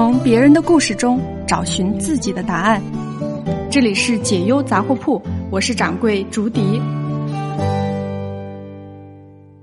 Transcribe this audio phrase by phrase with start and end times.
[0.00, 2.82] 从别人的故事中找寻自己的答案。
[3.70, 5.20] 这里是解忧杂货铺，
[5.50, 6.80] 我是掌柜竹笛。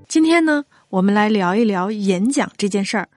[0.06, 3.08] 今天呢，我们来聊一聊演讲这件事儿。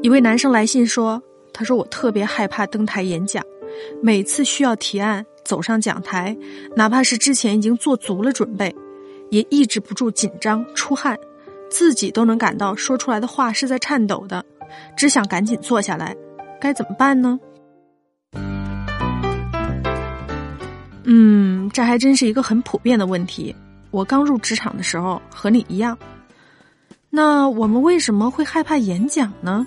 [0.00, 1.20] 一位男生来信说
[1.52, 3.42] ：“他说我特别害怕登台演讲，
[4.00, 6.36] 每次需要提案走上讲台，
[6.76, 8.72] 哪怕是之前已经做足了准备，
[9.30, 11.18] 也抑制不住紧张出汗。”
[11.70, 14.44] 自己都能感到说出来的话是在颤抖的，
[14.96, 16.16] 只想赶紧坐下来，
[16.60, 17.38] 该怎么办呢？
[21.04, 23.54] 嗯，这还真是一个很普遍的问题。
[23.90, 25.96] 我刚入职场的时候和你一样。
[27.10, 29.66] 那我们为什么会害怕演讲呢？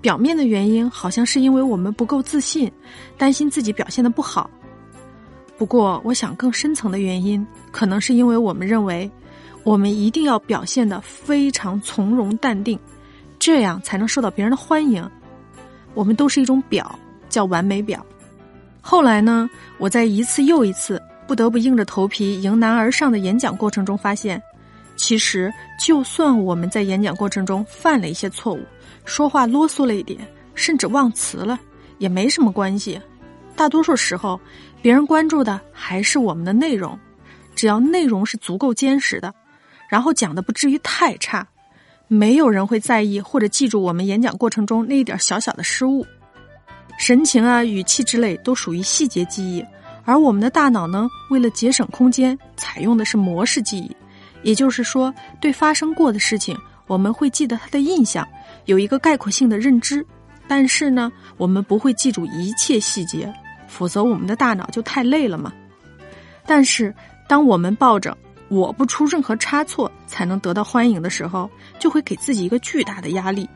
[0.00, 2.70] 表面的原因好像是因为我们不够自信，
[3.16, 4.50] 担心自己表现的不好。
[5.56, 9.10] 不过，我想更深层的原因，可能是因为我们认为。
[9.64, 12.78] 我们一定要表现的非常从容淡定，
[13.38, 15.08] 这样才能受到别人的欢迎。
[15.94, 18.04] 我们都是一种表，叫完美表。
[18.82, 24.40] 后来呢，我在一次又一次不得不硬着头皮迎难而上的演讲过程中发现，
[24.96, 25.50] 其实
[25.82, 28.60] 就算我们在演讲过程中犯了一些错误，
[29.06, 30.20] 说话啰嗦了一点，
[30.54, 31.58] 甚至忘词了，
[31.96, 33.00] 也没什么关系。
[33.56, 34.38] 大多数时候，
[34.82, 36.98] 别人关注的还是我们的内容，
[37.54, 39.32] 只要内容是足够坚实的。
[39.88, 41.46] 然后讲的不至于太差，
[42.08, 46.04] 没有人会在意或者记住我们演讲过程中那一点小小的失误，
[46.98, 49.64] 神情啊、语气之类都属于细节记忆，
[50.04, 53.96] 而我们的大脑呢，为了节省空间，采用的是模式记忆，
[54.42, 58.26] 也就是说，对发生过的事情，我们会记得它的印象，
[58.64, 60.04] 有一个概括性的认知，
[60.48, 63.32] 但是呢，我们不会记住一切细节，
[63.66, 65.52] 否则我们的大脑就太累了嘛。
[66.46, 66.94] 但是，
[67.28, 68.16] 当我们抱着。
[68.54, 73.48] 我不出任何差错才能得到欢迎的时候，就会给自己一个巨大的压力。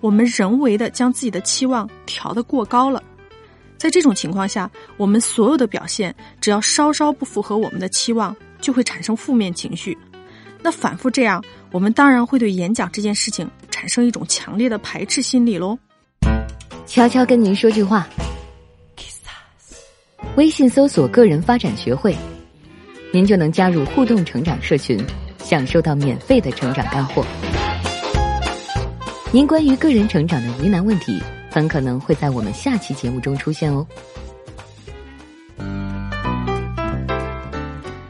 [0.00, 3.02] 我们人为的将自己的期望调得过高了，
[3.76, 9.96] 在这种情况下，我们所有的表现只要稍稍不符合我们的期望，就会产生负面情绪。
[10.62, 15.78] 那反复这样，我们当然会对演讲这件事情产生一种强烈的排斥心理喽。
[16.86, 18.08] 悄悄跟您说句话，
[20.36, 22.16] 微信搜索“个人发展学会”。
[23.16, 25.02] 您就能加入互动成长社群，
[25.38, 27.24] 享受到免费的成长干货。
[29.32, 31.18] 您关于个人成长的疑难问题，
[31.50, 33.86] 很可能会在我们下期节目中出现哦。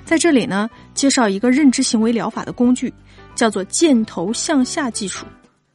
[0.04, 2.92] 在这里呢，介绍一个认知行为疗法的工具，
[3.36, 5.24] 叫做箭头向下技术。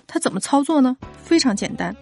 [0.08, 0.98] 它怎么操作呢？
[1.24, 1.96] 非常简单，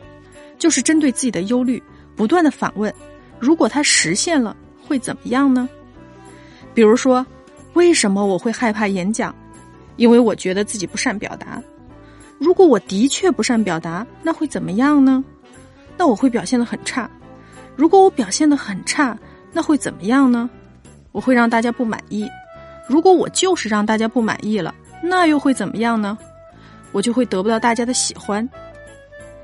[0.57, 1.79] 就是针对自己的忧虑，
[2.15, 2.91] 不断的反问：
[3.37, 4.57] 如果它实现了，
[4.87, 5.69] 会怎么样呢？
[6.73, 7.25] 比如说，
[7.73, 9.33] 为什么我会害怕演讲？
[9.97, 11.61] 因为我觉得自己不善表达。
[12.37, 15.23] 如果我的确不善表达，那会怎么样呢？
[15.97, 17.09] 那我会表现的很差。
[17.75, 19.17] 如果我表现的很差，
[19.51, 20.49] 那会怎么样呢？
[21.11, 22.29] 我会让大家不满意。
[22.87, 26.17] 如果我就是让大家不满意了，那又会怎么样呢？
[26.91, 28.47] 我就会得不到大家的喜欢。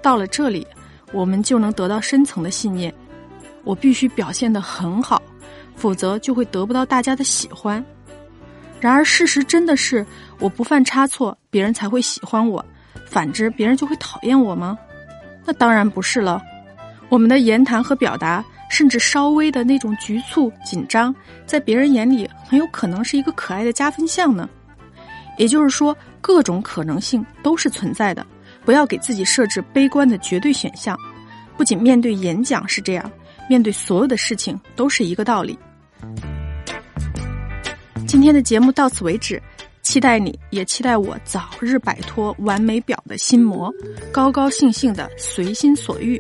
[0.02, 0.66] 到了这里，
[1.12, 2.94] 我们就能得到深层的信念：
[3.64, 5.22] 我必须表现的很好。
[5.86, 7.86] 否则就会得不到大家的喜欢。
[8.80, 10.04] 然而事实真的是
[10.40, 12.60] 我不犯差错，别人才会喜欢我；
[13.06, 14.76] 反之，别人就会讨厌我吗？
[15.46, 16.42] 那当然不是了。
[17.08, 21.14] 我们的言谈和表达，甚至稍微的那种局促紧张，
[21.46, 24.50] 在别人眼里很有可能是一个可爱的加分项呢。
[25.38, 28.26] 也就是说，各种可能性都是存在的，
[28.66, 30.98] 不要给自己设置悲观的绝对选项。
[31.56, 33.12] 不仅面对演讲是这样。
[33.48, 35.56] 面对所有的事情都是一个道理。
[38.16, 39.44] 今天的节目到此为止，
[39.82, 43.70] 期待你也期待我早日摆脱完美表的心魔，
[44.10, 46.20] 高高兴兴的随心所欲。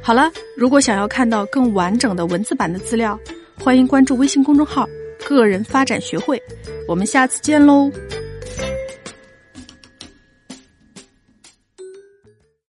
[0.00, 3.20] 好了，如果想要看到更完整的文字版的资料，
[3.60, 4.88] 欢迎关注微信公众号
[5.22, 6.42] “个人发展学会”。
[6.88, 7.90] 我们下次见喽。